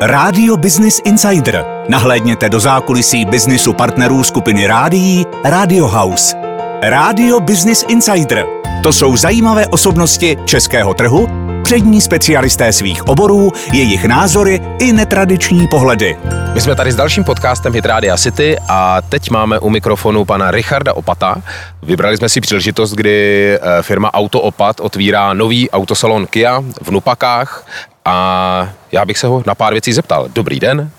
Rádio 0.00 0.56
Business 0.56 1.00
Insider. 1.04 1.64
Nahlédněte 1.88 2.48
do 2.48 2.60
zákulisí 2.60 3.24
biznisu 3.24 3.72
partnerů 3.72 4.24
skupiny 4.24 4.66
Rádií 4.66 5.26
Radio 5.44 5.86
House. 5.86 6.36
Rádio 6.82 7.40
Business 7.40 7.84
Insider. 7.88 8.46
To 8.82 8.92
jsou 8.92 9.16
zajímavé 9.16 9.66
osobnosti 9.66 10.36
českého 10.44 10.94
trhu, 10.94 11.28
přední 11.62 12.00
specialisté 12.00 12.72
svých 12.72 13.08
oborů, 13.08 13.52
jejich 13.72 14.04
názory 14.04 14.60
i 14.78 14.92
netradiční 14.92 15.68
pohledy. 15.68 16.16
My 16.54 16.60
jsme 16.60 16.74
tady 16.74 16.92
s 16.92 16.96
dalším 16.96 17.24
podcastem 17.24 17.72
Hit 17.72 17.86
Radio 17.86 18.16
City 18.16 18.56
a 18.68 19.02
teď 19.02 19.30
máme 19.30 19.58
u 19.58 19.70
mikrofonu 19.70 20.24
pana 20.24 20.50
Richarda 20.50 20.94
Opata. 20.94 21.42
Vybrali 21.82 22.16
jsme 22.16 22.28
si 22.28 22.40
příležitost, 22.40 22.92
kdy 22.92 23.48
eh, 23.54 23.82
firma 23.82 24.14
Auto 24.14 24.40
Opat 24.40 24.80
otvírá 24.80 25.34
nový 25.34 25.70
autosalon 25.70 26.26
Kia 26.26 26.62
v 26.82 26.90
Nupakách 26.90 27.66
a 28.06 28.68
já 28.92 29.04
bych 29.04 29.18
se 29.18 29.26
ho 29.26 29.42
na 29.46 29.54
pár 29.54 29.72
věcí 29.72 29.92
zeptal. 29.92 30.28
Dobrý 30.28 30.60
den. 30.60 30.90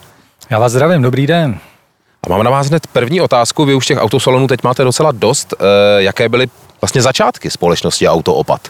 Já 0.49 0.59
vás 0.59 0.71
zdravím, 0.71 1.01
dobrý 1.01 1.27
den. 1.27 1.59
A 2.23 2.29
mám 2.29 2.43
na 2.43 2.51
vás 2.51 2.67
hned 2.67 2.87
první 2.87 3.21
otázku. 3.21 3.65
Vy 3.65 3.75
už 3.75 3.85
těch 3.85 3.97
autosalonů 3.97 4.47
teď 4.47 4.63
máte 4.63 4.83
docela 4.83 5.11
dost. 5.11 5.53
Eh, 5.53 5.65
jaké 6.03 6.29
byly 6.29 6.47
vlastně 6.81 7.01
začátky 7.01 7.49
společnosti 7.49 8.07
Auto 8.07 8.33
Opat? 8.35 8.61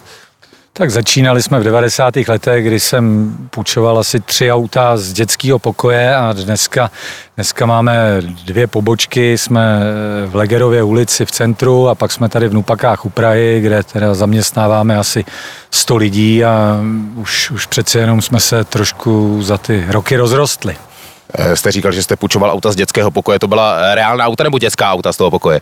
Tak 0.78 0.92
začínali 0.92 1.42
jsme 1.42 1.60
v 1.60 1.64
90. 1.64 2.14
letech, 2.28 2.66
kdy 2.66 2.80
jsem 2.80 3.36
půjčoval 3.50 4.00
asi 4.00 4.20
tři 4.20 4.52
auta 4.52 4.98
z 4.98 5.14
dětského 5.14 5.60
pokoje 5.60 6.16
a 6.16 6.34
dneska, 6.34 6.92
dneska 7.36 7.66
máme 7.66 8.22
dvě 8.46 8.68
pobočky, 8.68 9.38
jsme 9.38 9.80
v 10.26 10.36
Legerově 10.36 10.84
ulici 10.84 11.26
v 11.26 11.32
centru 11.32 11.90
a 11.90 11.96
pak 11.96 12.12
jsme 12.12 12.30
tady 12.30 12.48
v 12.48 12.54
Nupakách 12.54 13.06
u 13.06 13.10
Prahy, 13.10 13.62
kde 13.62 13.84
teda 13.84 14.14
zaměstnáváme 14.14 14.98
asi 14.98 15.26
100 15.72 15.98
lidí 15.98 16.46
a 16.46 16.80
už, 17.16 17.52
už 17.52 17.66
přece 17.66 18.00
jenom 18.00 18.22
jsme 18.22 18.40
se 18.40 18.64
trošku 18.64 19.42
za 19.44 19.58
ty 19.58 19.86
roky 19.90 20.18
rozrostli. 20.18 20.76
Eh, 21.34 21.56
jste 21.56 21.72
říkal, 21.72 21.92
že 21.92 22.04
jste 22.04 22.16
půjčoval 22.16 22.52
auta 22.52 22.72
z 22.72 22.76
dětského 22.76 23.12
pokoje. 23.12 23.40
To 23.40 23.48
byla 23.48 23.96
reálná 23.96 24.26
auta 24.26 24.44
nebo 24.44 24.60
dětská 24.60 24.92
auta 24.92 25.14
z 25.14 25.18
toho 25.18 25.32
pokoje? 25.32 25.60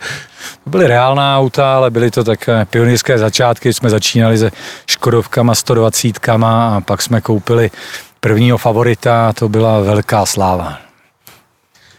To 0.64 0.70
byly 0.70 0.86
reálná 0.86 1.38
auta, 1.38 1.76
ale 1.76 1.90
byly 1.90 2.10
to 2.10 2.24
také 2.24 2.64
pionýrské 2.64 3.18
začátky. 3.18 3.72
Jsme 3.72 3.90
začínali 3.90 4.38
se 4.38 4.50
Škodovkama, 4.86 5.54
120 5.54 6.28
a 6.44 6.80
pak 6.80 7.02
jsme 7.02 7.20
koupili 7.20 7.70
prvního 8.20 8.58
favorita, 8.58 9.32
to 9.32 9.48
byla 9.48 9.80
velká 9.80 10.26
sláva. 10.26 10.78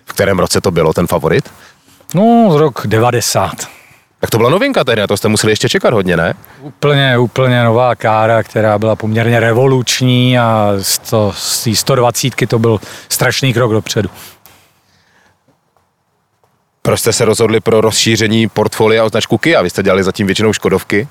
V 0.05 0.13
kterém 0.13 0.39
roce 0.39 0.61
to 0.61 0.71
bylo 0.71 0.93
ten 0.93 1.07
favorit? 1.07 1.49
No, 2.13 2.49
z 2.51 2.55
rok 2.55 2.87
90. 2.87 3.76
Tak 4.19 4.29
to 4.29 4.37
byla 4.37 4.49
novinka 4.49 4.83
tehdy, 4.83 5.07
to 5.07 5.17
jste 5.17 5.27
museli 5.27 5.51
ještě 5.51 5.69
čekat 5.69 5.93
hodně, 5.93 6.17
ne? 6.17 6.33
Úplně, 6.61 7.17
úplně 7.17 7.63
nová 7.63 7.95
kára, 7.95 8.43
která 8.43 8.79
byla 8.79 8.95
poměrně 8.95 9.39
revoluční 9.39 10.39
a 10.39 10.73
z 11.31 11.63
té 11.63 11.75
120 11.75 12.33
to 12.47 12.59
byl 12.59 12.79
strašný 13.09 13.53
krok 13.53 13.71
dopředu. 13.71 14.09
Proč 16.81 16.99
jste 16.99 17.13
se 17.13 17.25
rozhodli 17.25 17.59
pro 17.59 17.81
rozšíření 17.81 18.49
portfolia 18.49 19.03
o 19.03 19.09
značku 19.09 19.37
Kia? 19.37 19.61
Vy 19.61 19.69
jste 19.69 19.83
dělali 19.83 20.03
zatím 20.03 20.25
většinou 20.27 20.53
Škodovky. 20.53 21.07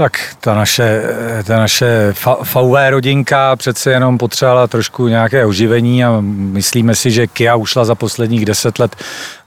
Tak 0.00 0.36
ta 0.40 0.54
naše, 0.54 1.02
ta 1.44 1.56
naše 1.56 2.14
VW 2.54 2.90
rodinka 2.90 3.56
přece 3.56 3.90
jenom 3.92 4.18
potřebovala 4.18 4.66
trošku 4.66 5.08
nějaké 5.08 5.46
oživení 5.46 6.04
a 6.04 6.16
myslíme 6.20 6.94
si, 6.94 7.10
že 7.10 7.26
Kia 7.26 7.56
ušla 7.56 7.84
za 7.84 7.94
posledních 7.94 8.44
deset 8.44 8.78
let 8.78 8.96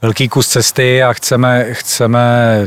velký 0.01 0.29
kus 0.29 0.47
cesty 0.47 1.03
a 1.03 1.13
chceme, 1.13 1.67
chceme 1.71 2.19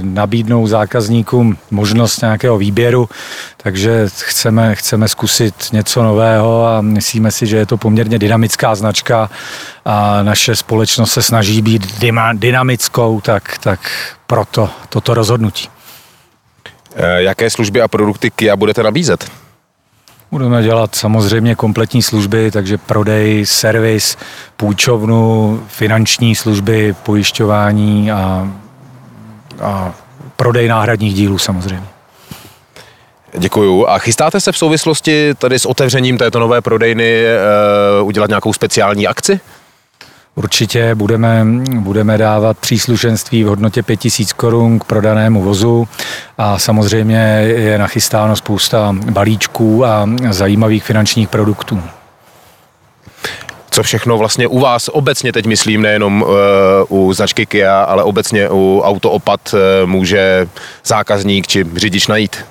nabídnout 0.02 0.66
zákazníkům 0.66 1.58
možnost 1.70 2.20
nějakého 2.20 2.58
výběru, 2.58 3.08
takže 3.56 4.06
chceme, 4.14 4.74
chceme 4.74 5.08
zkusit 5.08 5.54
něco 5.72 6.02
nového 6.02 6.66
a 6.66 6.80
myslíme 6.80 7.30
si, 7.30 7.46
že 7.46 7.56
je 7.56 7.66
to 7.66 7.76
poměrně 7.76 8.18
dynamická 8.18 8.74
značka 8.74 9.30
a 9.84 10.22
naše 10.22 10.56
společnost 10.56 11.12
se 11.12 11.22
snaží 11.22 11.62
být 11.62 12.02
dynamickou, 12.32 13.20
tak, 13.20 13.58
tak 13.58 13.80
proto 14.26 14.70
toto 14.88 15.14
rozhodnutí. 15.14 15.75
Eh, 16.98 17.22
jaké 17.22 17.50
služby 17.50 17.82
a 17.82 17.88
produkty 17.88 18.30
Kia 18.30 18.56
budete 18.56 18.82
nabízet? 18.82 19.30
Budeme 20.30 20.62
dělat 20.62 20.94
samozřejmě 20.94 21.54
kompletní 21.54 22.02
služby, 22.02 22.50
takže 22.50 22.78
prodej, 22.78 23.46
servis, 23.46 24.16
půjčovnu, 24.56 25.62
finanční 25.68 26.34
služby, 26.34 26.94
pojišťování 27.02 28.12
a, 28.12 28.50
a 29.60 29.94
prodej 30.36 30.68
náhradních 30.68 31.14
dílů 31.14 31.38
samozřejmě. 31.38 31.86
Děkuju. 33.38 33.86
A 33.86 33.98
chystáte 33.98 34.40
se 34.40 34.52
v 34.52 34.58
souvislosti 34.58 35.34
tady 35.34 35.58
s 35.58 35.66
otevřením 35.66 36.18
této 36.18 36.38
nové 36.38 36.60
prodejny 36.60 37.24
uh, 38.00 38.06
udělat 38.06 38.28
nějakou 38.28 38.52
speciální 38.52 39.06
akci? 39.06 39.40
Určitě 40.38 40.94
budeme, 40.94 41.46
budeme 41.74 42.18
dávat 42.18 42.58
příslušenství 42.58 43.44
v 43.44 43.46
hodnotě 43.46 43.82
5000 43.82 44.32
korun 44.32 44.78
k 44.78 44.84
prodanému 44.84 45.42
vozu 45.42 45.88
a 46.38 46.58
samozřejmě 46.58 47.16
je 47.42 47.78
nachystáno 47.78 48.36
spousta 48.36 48.96
balíčků 49.10 49.84
a 49.84 50.08
zajímavých 50.30 50.84
finančních 50.84 51.28
produktů 51.28 51.82
co 53.76 53.82
všechno 53.82 54.18
vlastně 54.18 54.46
u 54.46 54.58
vás 54.58 54.88
obecně, 54.92 55.32
teď 55.32 55.46
myslím 55.46 55.82
nejenom 55.82 56.22
uh, 56.22 56.28
u 56.88 57.12
značky 57.12 57.46
Kia, 57.46 57.82
ale 57.82 58.02
obecně 58.02 58.48
u 58.50 58.82
autoopat 58.84 59.40
uh, 59.54 59.90
může 59.90 60.48
zákazník 60.84 61.46
či 61.46 61.64
řidič 61.76 62.06
najít? 62.06 62.44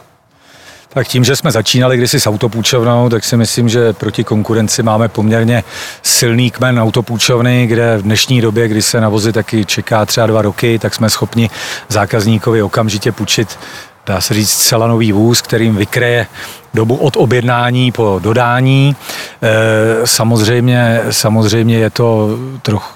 Tak 0.95 1.07
tím, 1.07 1.23
že 1.23 1.35
jsme 1.35 1.51
začínali 1.51 1.97
kdysi 1.97 2.19
s 2.19 2.27
autopůjčovnou, 2.27 3.09
tak 3.09 3.23
si 3.23 3.37
myslím, 3.37 3.69
že 3.69 3.93
proti 3.93 4.23
konkurenci 4.23 4.83
máme 4.83 5.07
poměrně 5.07 5.63
silný 6.01 6.51
kmen 6.51 6.79
autopůjčovny, 6.79 7.67
kde 7.67 7.97
v 7.97 8.01
dnešní 8.01 8.41
době, 8.41 8.67
kdy 8.67 8.81
se 8.81 9.01
na 9.01 9.09
vozy 9.09 9.33
taky 9.33 9.65
čeká 9.65 10.05
třeba 10.05 10.27
dva 10.27 10.41
roky, 10.41 10.79
tak 10.79 10.95
jsme 10.95 11.09
schopni 11.09 11.49
zákazníkovi 11.89 12.61
okamžitě 12.63 13.11
půjčit 13.11 13.57
dá 14.05 14.21
se 14.21 14.33
říct, 14.33 14.49
zcela 14.49 14.87
nový 14.87 15.11
vůz, 15.11 15.41
kterým 15.41 15.75
vykreje 15.75 16.27
dobu 16.75 16.95
od 16.95 17.17
objednání 17.17 17.91
po 17.91 18.19
dodání. 18.23 18.95
E, 19.41 20.07
samozřejmě, 20.07 21.01
samozřejmě 21.09 21.77
je 21.77 21.89
to 21.89 22.37
trochu 22.61 22.93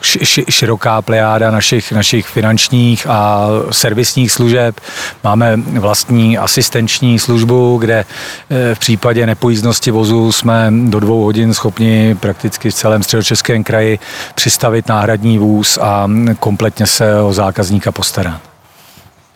široká 0.50 1.02
plejáda 1.02 1.52
našich, 1.52 1.92
našich 1.92 2.28
finančních 2.28 3.08
a 3.10 3.48
servisních 3.72 4.32
služeb. 4.32 4.80
Máme 5.24 5.58
vlastní 5.58 6.38
asistenční 6.38 7.20
službu, 7.20 7.78
kde 7.78 8.06
e, 8.50 8.76
v 8.76 8.80
případě 8.80 9.26
nepojízdnosti 9.26 9.92
vozu 9.92 10.32
jsme 10.32 10.72
do 10.86 11.00
dvou 11.00 11.24
hodin 11.24 11.54
schopni 11.54 12.16
prakticky 12.20 12.72
v 12.72 12.74
celém 12.74 13.04
středočeském 13.04 13.64
kraji 13.64 14.00
přistavit 14.36 14.88
náhradní 14.88 15.38
vůz 15.38 15.78
a 15.82 16.10
kompletně 16.40 16.88
se 16.88 17.22
o 17.22 17.34
zákazníka 17.34 17.92
postarat. 17.92 18.49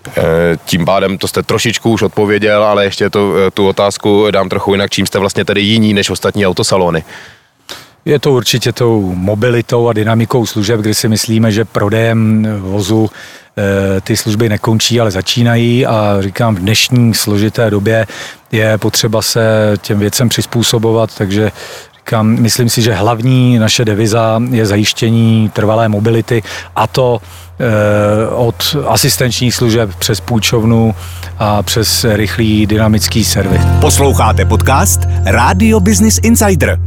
Eh, 0.07 0.21
tím 0.65 0.85
pádem 0.85 1.17
to 1.17 1.27
jste 1.27 1.43
trošičku 1.43 1.91
už 1.91 2.01
odpověděl, 2.01 2.63
ale 2.63 2.83
ještě 2.85 3.09
to, 3.09 3.33
eh, 3.47 3.51
tu 3.51 3.67
otázku 3.67 4.31
dám 4.31 4.49
trochu 4.49 4.71
jinak. 4.71 4.91
Čím 4.91 5.05
jste 5.05 5.19
vlastně 5.19 5.45
tedy 5.45 5.61
jiní 5.61 5.93
než 5.93 6.09
ostatní 6.09 6.47
autosalony? 6.47 7.03
Je 8.05 8.19
to 8.19 8.31
určitě 8.31 8.71
tou 8.71 9.13
mobilitou 9.15 9.87
a 9.87 9.93
dynamikou 9.93 10.45
služeb, 10.45 10.79
kdy 10.79 10.93
si 10.93 11.07
myslíme, 11.07 11.51
že 11.51 11.65
prodejem 11.65 12.47
vozu 12.59 13.09
eh, 13.57 14.01
ty 14.01 14.17
služby 14.17 14.49
nekončí, 14.49 14.99
ale 14.99 15.11
začínají 15.11 15.85
a 15.85 16.17
říkám, 16.19 16.55
v 16.55 16.59
dnešní 16.59 17.13
složité 17.13 17.69
době 17.69 18.07
je 18.51 18.77
potřeba 18.77 19.21
se 19.21 19.73
těm 19.81 19.99
věcem 19.99 20.29
přizpůsobovat, 20.29 21.15
takže 21.17 21.51
říkám, 22.07 22.27
myslím 22.27 22.69
si, 22.69 22.81
že 22.81 22.93
hlavní 22.93 23.59
naše 23.59 23.85
deviza 23.85 24.41
je 24.49 24.65
zajištění 24.65 25.49
trvalé 25.53 25.89
mobility 25.89 26.43
a 26.75 26.87
to 26.87 27.21
Eh, 27.59 28.27
od 28.27 28.75
asistenčních 28.87 29.55
služeb 29.55 29.89
přes 29.99 30.19
půjčovnu 30.19 30.95
a 31.39 31.63
přes 31.63 32.05
rychlý 32.09 32.65
dynamický 32.65 33.23
servis. 33.23 33.61
Posloucháte 33.81 34.45
podcast 34.45 34.99
Radio 35.25 35.79
Business 35.79 36.19
Insider. 36.23 36.79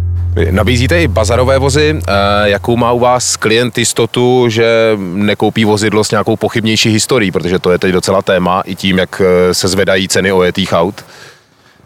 Nabízíte 0.51 1.03
i 1.03 1.09
bazarové 1.09 1.59
vozy. 1.59 2.01
Eh, 2.09 2.13
jakou 2.45 2.77
má 2.77 2.93
u 2.93 2.99
vás 2.99 3.37
klient 3.37 3.79
jistotu, 3.79 4.49
že 4.49 4.93
nekoupí 5.15 5.65
vozidlo 5.65 6.05
s 6.05 6.11
nějakou 6.11 6.37
pochybnější 6.37 6.91
historií, 6.91 7.31
protože 7.31 7.59
to 7.59 7.71
je 7.73 7.79
teď 7.79 7.93
docela 7.93 8.23
téma 8.23 8.61
i 8.61 8.75
tím, 8.75 8.99
jak 8.99 9.23
eh, 9.25 9.55
se 9.55 9.69
zvedají 9.69 10.09
ceny 10.09 10.33
ojetých 10.33 10.73
aut? 10.73 11.05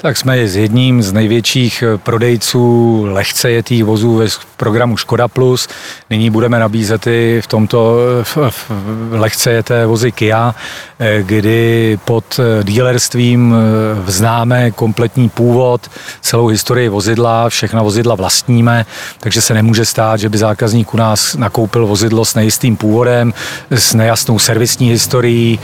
Tak 0.03 0.17
jsme 0.17 0.49
s 0.49 0.57
jedním 0.57 1.03
z 1.03 1.13
největších 1.13 1.83
eh, 1.83 1.99
prodejců 1.99 3.05
lehce 3.11 3.51
jetých 3.51 3.85
vozů 3.85 4.17
ve 4.17 4.27
programu 4.57 4.97
Škoda 4.97 5.29
Plus. 5.29 5.69
Nyní 6.11 6.31
budeme 6.31 6.59
nabízet 6.59 7.07
i 7.07 7.41
v 7.45 7.47
tomto 7.47 7.97
eh, 8.21 8.25
v, 8.25 8.37
v 9.11 9.15
lehce 9.21 9.51
jeté 9.51 9.87
vozy 9.87 10.13
Kia, 10.13 10.55
eh, 10.99 11.23
kdy 11.23 11.99
pod 12.05 12.41
dílerstvím 12.63 13.55
vznáme 14.05 14.71
kompletní 14.71 15.29
původ, 15.29 15.91
celou 16.21 16.47
historii 16.47 16.89
vozidla, 16.89 17.49
všechna 17.49 17.83
vozidla 17.83 18.15
vlastníme, 18.15 18.87
takže 19.19 19.43
se 19.43 19.55
nemůže 19.55 19.85
stát, 19.85 20.21
že 20.21 20.29
by 20.29 20.39
zákazník 20.39 20.95
u 20.95 20.97
nás 20.97 21.37
nakoupil 21.37 21.87
vozidlo 21.87 22.25
s 22.25 22.35
nejistým 22.35 22.77
původem, 22.77 23.35
s 23.71 23.95
nejasnou 23.95 24.39
servisní 24.39 24.89
historií 24.89 25.59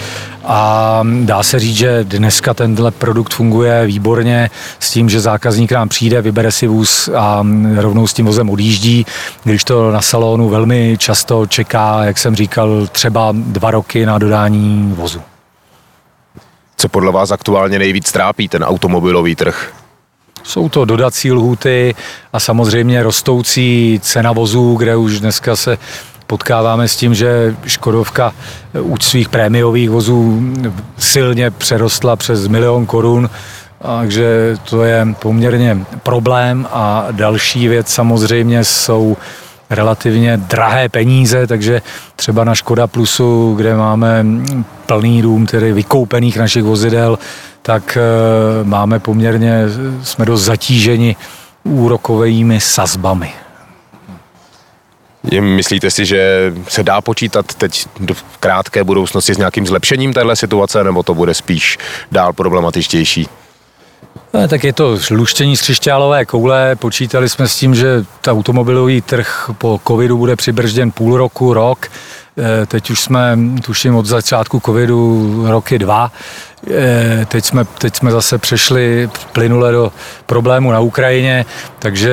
a 0.44 1.02
dá 1.24 1.42
se 1.42 1.58
říct, 1.58 1.76
že 1.76 2.04
dneska 2.04 2.54
tenhle 2.54 2.90
produkt 2.90 3.34
funguje 3.34 3.86
výborně 3.86 4.25
poměrně 4.26 4.50
s 4.78 4.90
tím, 4.90 5.08
že 5.08 5.20
zákazník 5.20 5.72
nám 5.72 5.88
přijde, 5.88 6.22
vybere 6.22 6.52
si 6.52 6.66
vůz 6.66 7.08
a 7.08 7.46
rovnou 7.76 8.06
s 8.06 8.14
tím 8.14 8.26
vozem 8.26 8.50
odjíždí, 8.50 9.06
když 9.44 9.64
to 9.64 9.90
na 9.90 10.02
salonu 10.02 10.48
velmi 10.48 10.96
často 10.98 11.46
čeká, 11.46 12.04
jak 12.04 12.18
jsem 12.18 12.36
říkal, 12.36 12.86
třeba 12.86 13.32
dva 13.32 13.70
roky 13.70 14.06
na 14.06 14.18
dodání 14.18 14.94
vozu. 14.96 15.22
Co 16.76 16.88
podle 16.88 17.12
vás 17.12 17.30
aktuálně 17.30 17.78
nejvíc 17.78 18.12
trápí 18.12 18.48
ten 18.48 18.64
automobilový 18.64 19.34
trh? 19.34 19.72
Jsou 20.42 20.68
to 20.68 20.84
dodací 20.84 21.32
lhuty 21.32 21.94
a 22.32 22.40
samozřejmě 22.40 23.02
rostoucí 23.02 24.00
cena 24.02 24.32
vozů, 24.32 24.76
kde 24.76 24.96
už 24.96 25.20
dneska 25.20 25.56
se 25.56 25.78
potkáváme 26.26 26.88
s 26.88 26.96
tím, 26.96 27.14
že 27.14 27.56
Škodovka 27.66 28.34
u 28.80 28.96
svých 29.00 29.28
prémiových 29.28 29.90
vozů 29.90 30.42
silně 30.98 31.50
přerostla 31.50 32.16
přes 32.16 32.48
milion 32.48 32.86
korun, 32.86 33.30
takže 33.82 34.56
to 34.70 34.82
je 34.82 35.06
poměrně 35.18 35.78
problém 36.02 36.68
a 36.72 37.06
další 37.10 37.68
věc 37.68 37.88
samozřejmě 37.88 38.64
jsou 38.64 39.16
relativně 39.70 40.36
drahé 40.36 40.88
peníze, 40.88 41.46
takže 41.46 41.82
třeba 42.16 42.44
na 42.44 42.54
Škoda 42.54 42.86
Plusu, 42.86 43.54
kde 43.56 43.76
máme 43.76 44.26
plný 44.86 45.22
dům 45.22 45.46
tedy 45.46 45.72
vykoupených 45.72 46.38
našich 46.38 46.62
vozidel, 46.62 47.18
tak 47.62 47.98
eh, 48.00 48.64
máme 48.64 48.98
poměrně, 48.98 49.62
jsme 50.02 50.24
dost 50.24 50.42
zatíženi 50.42 51.16
úrokovými 51.64 52.60
sazbami. 52.60 53.32
Myslíte 55.40 55.90
si, 55.90 56.06
že 56.06 56.52
se 56.68 56.82
dá 56.82 57.00
počítat 57.00 57.54
teď 57.54 57.86
v 58.12 58.38
krátké 58.40 58.84
budoucnosti 58.84 59.34
s 59.34 59.38
nějakým 59.38 59.66
zlepšením 59.66 60.12
téhle 60.12 60.36
situace, 60.36 60.84
nebo 60.84 61.02
to 61.02 61.14
bude 61.14 61.34
spíš 61.34 61.78
dál 62.12 62.32
problematičtější? 62.32 63.28
No, 64.34 64.48
tak 64.48 64.64
je 64.64 64.72
to 64.72 64.98
luštění 65.10 65.56
z 65.56 65.60
křišťálové 65.60 66.24
koule. 66.24 66.76
Počítali 66.76 67.28
jsme 67.28 67.48
s 67.48 67.56
tím, 67.56 67.74
že 67.74 68.04
automobilový 68.28 69.00
trh 69.00 69.50
po 69.58 69.80
covidu 69.88 70.18
bude 70.18 70.36
přibržděn 70.36 70.90
půl 70.90 71.16
roku, 71.16 71.54
rok. 71.54 71.86
Eh, 72.38 72.66
teď 72.66 72.90
už 72.90 73.00
jsme, 73.00 73.38
tuším, 73.64 73.96
od 73.96 74.06
začátku 74.06 74.60
covidu 74.60 75.44
roky 75.46 75.78
dva. 75.78 76.12
Eh, 76.70 77.26
teď 77.28 77.44
jsme, 77.44 77.64
teď 77.64 77.96
jsme 77.96 78.10
zase 78.10 78.38
přešli 78.38 79.10
plynule 79.32 79.72
do 79.72 79.92
problému 80.26 80.72
na 80.72 80.80
Ukrajině, 80.80 81.46
takže 81.78 82.10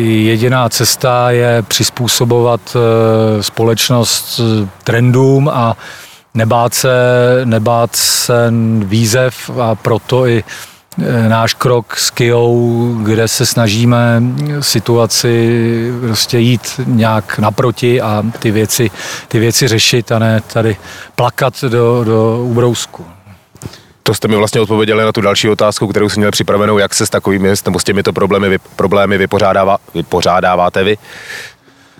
jediná 0.00 0.68
cesta 0.68 1.30
je 1.30 1.62
přizpůsobovat 1.62 2.60
eh, 2.76 3.42
společnost 3.42 4.40
trendům 4.84 5.50
a 5.52 5.76
nebát 6.34 6.74
se, 6.74 6.90
nebát 7.44 7.96
se 7.96 8.52
výzev 8.78 9.50
a 9.60 9.74
proto 9.74 10.26
i 10.26 10.44
náš 11.28 11.54
krok 11.54 11.96
s 11.96 12.10
Kijou, 12.10 12.94
kde 13.02 13.28
se 13.28 13.46
snažíme 13.46 14.22
situaci 14.60 15.92
prostě 16.00 16.38
jít 16.38 16.80
nějak 16.86 17.38
naproti 17.38 18.00
a 18.00 18.22
ty 18.38 18.50
věci, 18.50 18.90
ty 19.28 19.38
věci 19.38 19.68
řešit 19.68 20.12
a 20.12 20.18
ne 20.18 20.40
tady 20.52 20.76
plakat 21.14 21.64
do, 21.64 22.04
do 22.04 22.38
ubrousku. 22.42 23.06
To 24.02 24.14
jste 24.14 24.28
mi 24.28 24.36
vlastně 24.36 24.60
odpověděli 24.60 25.04
na 25.04 25.12
tu 25.12 25.20
další 25.20 25.48
otázku, 25.48 25.88
kterou 25.88 26.08
jsem 26.08 26.20
měl 26.20 26.30
připravenou, 26.30 26.78
jak 26.78 26.94
se 26.94 27.06
s 27.06 27.10
takovými 27.10 27.56
s 27.56 27.62
těmito 27.84 28.12
problémy, 28.12 28.58
problémy 28.76 29.18
vypořádává, 29.18 29.78
vypořádáváte 29.94 30.84
vy. 30.84 30.98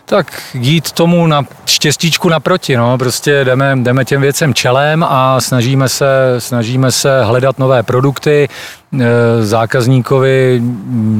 Tak 0.08 0.42
jít 0.54 0.92
tomu 0.92 1.26
na 1.26 1.44
štěstíčku 1.66 2.28
naproti, 2.28 2.76
no. 2.76 2.98
prostě 2.98 3.44
jdeme, 3.44 3.76
jdeme 3.76 4.04
těm 4.04 4.20
věcem 4.20 4.54
čelem 4.54 5.04
a 5.08 5.40
snažíme 5.40 5.88
se, 5.88 6.06
snažíme 6.38 6.92
se 6.92 7.24
hledat 7.24 7.58
nové 7.58 7.82
produkty, 7.82 8.48
e, 8.48 9.06
zákazníkovi 9.42 10.62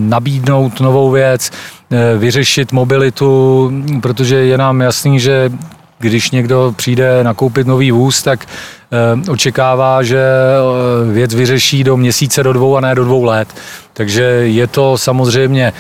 nabídnout 0.09 0.81
novou 0.81 1.11
věc, 1.11 1.51
e, 1.91 2.19
vyřešit 2.19 2.73
mobilitu, 2.73 3.73
protože 4.03 4.37
je 4.37 4.59
nám 4.59 4.81
jasný, 4.81 5.21
že 5.21 5.51
když 5.99 6.31
někdo 6.31 6.75
přijde 6.77 7.25
nakoupit 7.25 7.67
nový 7.67 7.91
vůz, 7.91 8.23
tak 8.23 8.47
eh, 8.47 9.31
očekává, 9.31 10.03
že 10.03 10.23
eh, 10.23 11.13
věc 11.13 11.35
vyřeší 11.35 11.85
do 11.85 11.97
měsíce, 11.97 12.43
do 12.43 12.53
dvou 12.53 12.77
a 12.77 12.81
ne 12.81 12.95
do 12.95 13.05
dvou 13.05 13.25
let. 13.25 13.49
Takže 13.93 14.23
je 14.23 14.67
to 14.67 14.99
samozřejmě 14.99 15.73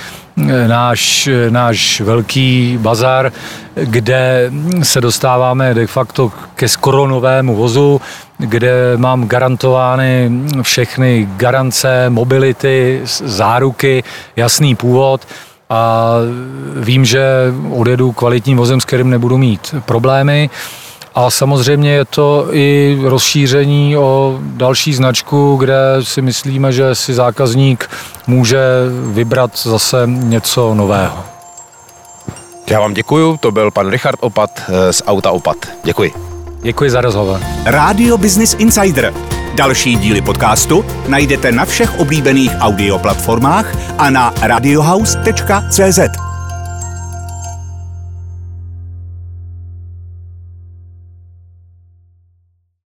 eh, 0.49 0.69
náš, 0.69 1.29
náš 1.50 2.00
velký 2.00 2.79
bazar, 2.81 3.32
kde 3.75 4.50
se 4.82 5.00
dostáváme 5.00 5.75
de 5.75 5.87
facto 5.87 6.32
ke 6.55 6.69
skoro 6.69 7.06
novému 7.06 7.56
vozu, 7.56 8.00
kde 8.38 8.97
mám 8.97 9.29
garantovány 9.29 10.31
všechny 10.62 11.29
garance, 11.37 12.11
mobility, 12.11 13.00
záruky, 13.25 14.05
jasný 14.37 14.75
původ 14.75 15.26
a 15.70 16.12
vím, 16.76 17.05
že 17.05 17.25
odjedu 17.70 18.12
kvalitním 18.12 18.59
vozem, 18.59 18.81
s 18.81 18.85
kterým 18.85 19.11
nebudu 19.11 19.38
mít 19.38 19.75
problémy. 19.85 20.50
A 21.15 21.31
samozřejmě 21.31 21.93
je 21.93 22.05
to 22.05 22.49
i 22.53 22.99
rozšíření 23.03 23.97
o 23.97 24.38
další 24.43 24.94
značku, 24.94 25.56
kde 25.56 25.76
si 26.03 26.23
myslíme, 26.23 26.73
že 26.73 26.94
si 26.94 27.15
zákazník 27.15 27.91
může 28.26 28.61
vybrat 29.12 29.59
zase 29.59 30.03
něco 30.06 30.75
nového. 30.75 31.25
Já 32.71 32.81
vám 32.81 32.94
děkuju, 32.94 33.37
to 33.37 33.50
byl 33.53 33.71
pan 33.71 33.88
Richard 33.88 34.19
Opat 34.21 34.50
eh, 34.69 34.93
z 34.93 35.03
Auta 35.06 35.31
Opat. 35.31 35.56
Děkuji. 35.85 36.12
Děkuji 36.62 36.91
za 36.91 37.00
rozhovor. 37.00 37.41
Radio 37.64 38.19
Business 38.19 38.56
Insider 38.59 39.14
Další 39.55 39.97
díly 39.97 40.21
podcastu 40.21 40.85
najdete 41.09 41.53
na 41.53 41.65
všech 41.65 41.99
oblíbených 41.99 42.50
audioplatformách 42.61 43.75
a 43.99 44.11
na 44.11 44.33
radiohouse.cz. 44.43 46.27